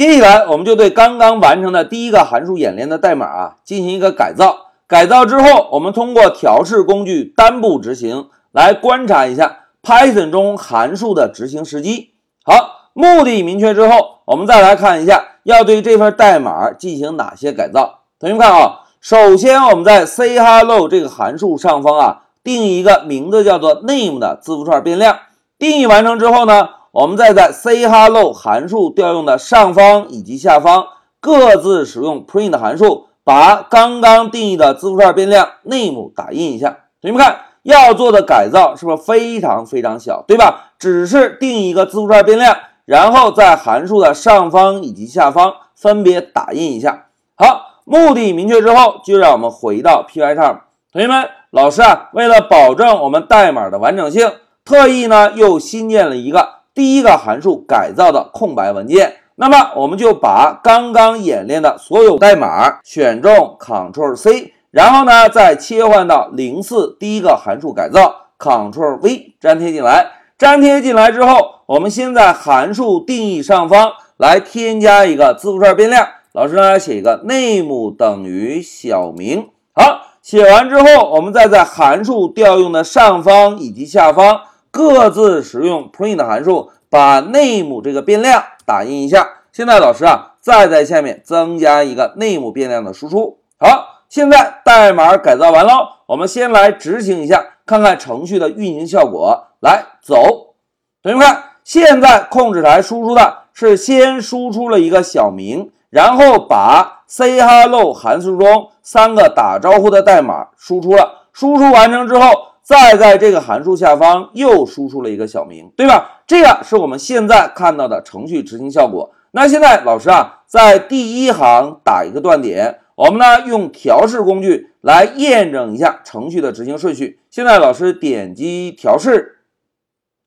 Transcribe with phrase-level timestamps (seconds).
[0.00, 4.70] 接下来，我们就对刚刚完成的第一个函数演练的代码啊进行一个改造。
[4.86, 12.14] 改造之后，我们通过调试工具单步执行来观察一下 Python 中函数的执行时机。
[12.42, 18.04] 好，目的明确之后，我们再来看一下要对这份代码进行哪些改造。
[18.18, 25.18] 同学们看啊，首先我们在 say hello 这个函数上方啊定义一个名字叫做 name 的字符串变量。
[25.58, 26.70] 定义完成之后呢？
[26.92, 30.84] 我们再在 say hello 函数调用的上方以及下方
[31.20, 36.78] 各自使用 print 函数，把刚刚定义的字符串变量 name 打印一下。
[37.00, 40.72] 同学们看，要做的改造是不是非常非常小，对吧？
[40.80, 47.06] 只是定一个字符串变量，然后在函数的上方以及下方分别打印一下。
[47.36, 50.58] 好，目的明确之后，就让我们回到 Pycharm。
[50.92, 54.32] 同学们，老师啊，为了保证我们代码的完整性，
[54.64, 56.59] 特意呢又新建了一个。
[56.80, 70.06] 第一个函数改造的空白文件，那么我们就把刚刚演练的所有代码选中 Ctrl C，然后呢再切换到零四第一个函数改造 Ctrl V 粘贴进来。
[70.38, 76.08] 粘贴进来之后，我们先在函数定义上方来添加一个字符串变量。
[76.32, 79.50] 老师呢写一个 name 等于小明。
[79.74, 84.40] 好，写完之后，我们再在函数调用的上方以及下方。
[84.70, 89.28] 各自使用 print 函数，把 name 这个变量打印一下。
[89.52, 93.38] 现在老师啊，再在下面增加一个 name 变量的输出。
[93.58, 99.48] 好，现在代码改造完喽，我们先来执行一下，看看程序的运行效果。
[99.60, 100.54] 来，走，
[101.02, 111.26] 同学们看，现在控制台输出的是先输出了一个小明，然后把 say hello 函数中三个打招呼的代码输出了。
[111.32, 112.49] 输出完成之后。
[112.70, 116.22] 再在这个函数下方又输出了一个小明，对吧？
[116.24, 119.10] 这个是我们现在看到的程序执行效果。
[119.32, 127.18] 那现在老师啊，在第一行打一个断点，我们呢用调试工具来验证一下程序的执行顺序。
[127.28, 129.40] 现在老师点击调试，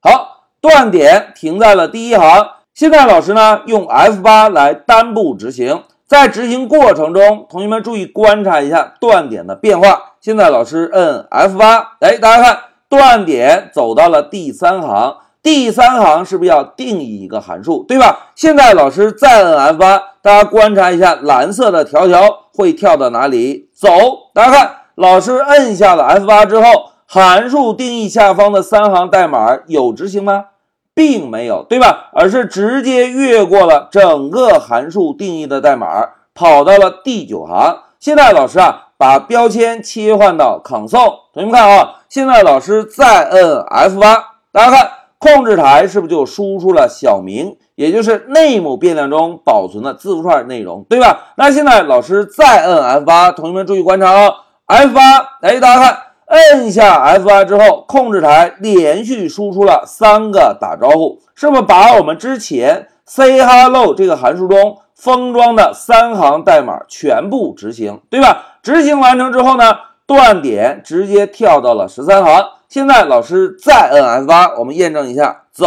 [0.00, 2.48] 好，断点停在了第一行。
[2.72, 5.82] 现在老师呢用 F8 来单步执行。
[6.10, 10.14] 在执行过程中，同学们注意观察一下断点的变化。
[10.20, 18.30] 现在老师摁 F8，哎，大家看断点走到了第三行，第三行是不是要定义一个函数，对吧？
[18.34, 22.22] 现在老师再摁 F8，大家观察一下蓝色的条条
[22.56, 23.68] 会跳到哪里？
[23.72, 23.88] 走，
[24.34, 30.46] 大家看，老师摁下了 F8 之后，函数定义下方的三行代码有执行吗？
[30.94, 32.10] 并没有，对吧？
[32.12, 35.86] 而是直接越过了整个函数定义的代码，
[36.34, 37.78] 跑到了第九行。
[37.98, 41.20] 现在老师啊，把标签切换到 console。
[41.32, 51.34] 同学们看啊，现在老师再摁 F8，大家看控制台是不是就输出了小明，也就是 name 变量中保存的字符串内容，对吧？
[51.36, 54.34] 那现在老师再摁 F8，同学们注意观察啊
[54.66, 55.98] ，F8，哎，大家看。
[56.30, 68.58] 摁下 F8 之后，控制台连续输出了三个打招呼，是不是把我们之前 say hello 这个函数中封装的三行代码全部执行，对吧？
[68.62, 69.76] 执行完成之后呢，
[70.06, 72.44] 断点直接跳到了十三行。
[72.68, 75.66] 现在老师再摁 F8，我们验证一下，走。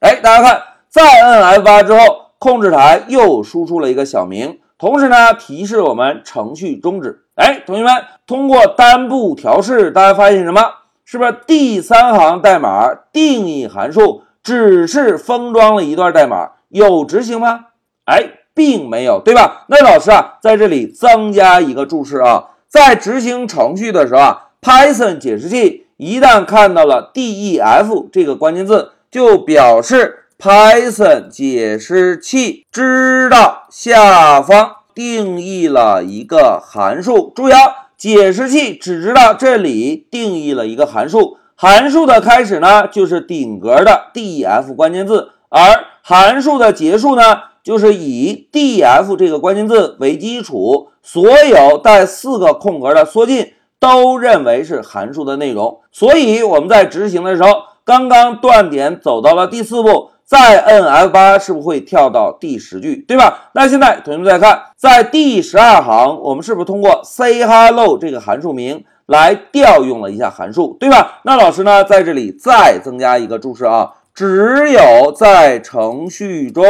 [0.00, 7.20] 哎，大家看，再摁 F8 之后，控制台又输出了一个小明，同时呢，提示我们程序终止。
[7.34, 7.94] 哎，同学们，
[8.26, 10.60] 通过单步调试，大家发现什么？
[11.04, 17.66] 是不是第三行代码定义函数只是封装了一段代码，有执行吗？
[18.06, 18.22] 哎，
[18.54, 19.64] 并没有，对吧？
[19.68, 34.76] 那老师啊，在这里增加一个注释啊，在执行程序的时候啊，Python 解释器一旦看到了 def 这个关键字，就表示 Python 解释器知道下方。
[34.94, 47.22] 定义了一个函数，注意啊，解释器只知道这里定义了一个函数，函数的开始呢就是顶格的 def 关键字，而函数的结束呢
[47.62, 57.50] 就是以 def 这个关键字为基础，所有带四个空格的缩进都认为是函数的内容，所以我们在执行的时候，
[57.84, 60.10] 刚刚断点走到了第四步。
[60.24, 63.50] 再摁 F8 是不是会跳到第十句，对吧？
[63.52, 71.20] 那现在同学们再看，在第十二行，我们是不是通过 say hello 这个函数名来调用了一下函数，对吧？
[71.22, 76.64] 那老师呢，在这里再增加一个注释啊，只有在程序中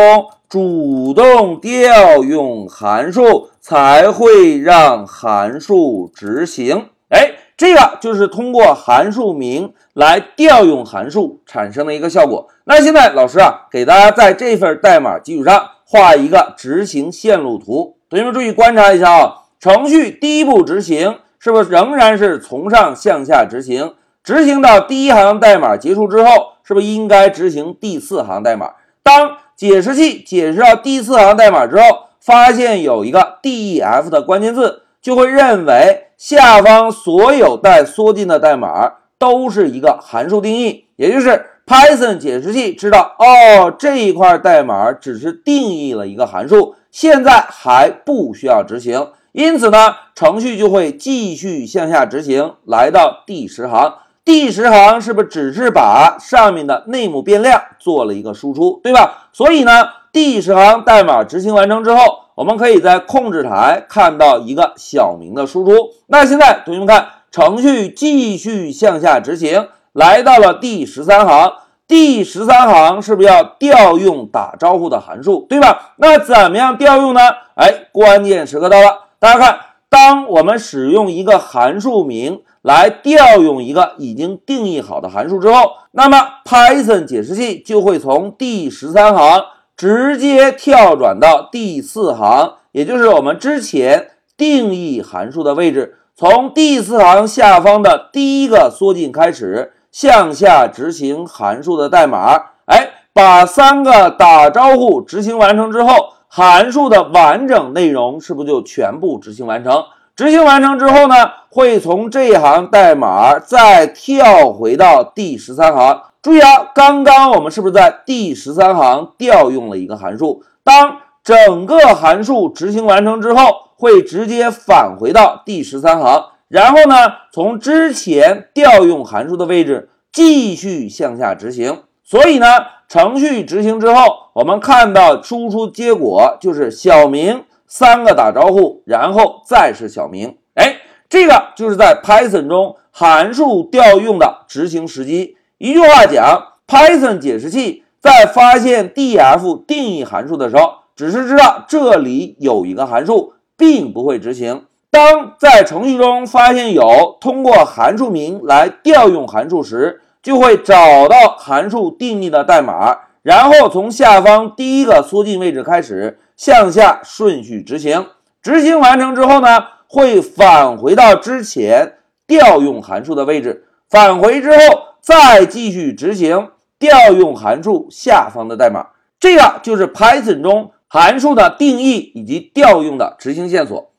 [0.47, 6.89] 主动调用函数，才会让函数执行。
[7.09, 7.37] 哎。
[7.55, 12.49] 这个就是通过函数名来调用函数产生的一个效果。
[12.65, 17.99] 那现在老师啊，给大家在这份代码基础上画一个执行线路图。
[18.13, 23.95] 同学们注意观察一下啊，程序第一步执行是不是仍然是从上向下执行？
[24.23, 26.29] 执行到第一行代码结束之后，
[26.63, 28.73] 是不是应该执行第四行代码？
[29.03, 31.85] 当解释器解释到第四行代码之后，
[32.21, 46.75] 发现有一个 def 的关键字，就会认为下方所有带缩进的代码都是一个函数定义，也就是 Python 解释器知道哦，这一块代码只是定义了一个函数。
[46.93, 53.95] 现在还不需要执行，因此呢，程序就会继续向下执行，来到第十行。
[54.25, 59.31] 第十行是不是只是把上面的内幕变量做了一个输出，对吧？
[59.33, 62.03] 所以呢，第十行代码执行完成之后，
[62.35, 65.95] 我们可以在控制台看到一个小明的输出。
[66.09, 71.55] 那现在同学们看，程序继续向下执行，来到了第十三行。
[71.93, 75.93] 第十三行是不是要调用打招呼的函数，对吧？
[75.99, 77.21] 那怎么样调用呢？
[77.55, 79.61] 哎，关键时刻到了，大家看，
[79.91, 86.17] 当我们使用一个函数名来调用一个已经定义好的函数之后，那么
[86.47, 89.43] Python 解释器就会从第十三行
[89.77, 99.75] 直接跳转到第四行，也就是我们之前定义函数的位置，从第四行下方的第一个缩进开始。
[99.93, 102.35] 向下执行函数的代码，
[102.65, 109.85] 哎，把三个打招呼执行完成之后，函数的完整内容是不是就全部执行完成？
[110.17, 111.15] 执行完成之后呢，
[111.51, 116.03] 会从这一行代码再跳回到第十三行。
[116.23, 120.43] 注意啊，刚刚我们是不是在第十三行调用了一个函数？
[120.65, 123.43] 当整个函数执行完成之后，
[123.77, 126.25] 会直接返回到第十三行。
[126.53, 126.95] 然后呢，
[127.33, 131.85] 从之前调用函数的位置继续向下执行。
[132.05, 132.47] 所以呢，
[132.91, 134.05] 程序执行之后，
[134.35, 140.37] 我们看到输出结果就是小明三个打招呼，然后再是小明。
[140.53, 140.77] 哎，
[141.09, 145.39] 这个就是在 Python 中函数调用的执行时机。
[145.57, 154.67] 一句话讲，Python 解释器在发现 df 定义函数的时候，只是知道这里有一个函数，并不会执行。
[154.93, 168.07] 当在程序中发现有通过函数名来调用函数时，就会找到函数定义的代码，然后从下方第一个缩进位置开始向下顺序执行。
[168.43, 171.95] 执行完成之后呢，会返回到之前
[172.27, 173.65] 调用函数的位置。
[173.89, 174.59] 返回之后
[175.01, 178.89] 再继续执行调用函数下方的代码。
[179.19, 183.92] 这个就是 Python 中函数的定义以及调用的执行线索。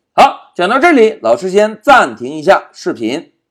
[0.55, 3.32] 讲到这里，老师先暂停一下视频。